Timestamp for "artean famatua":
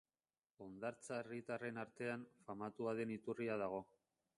1.85-2.97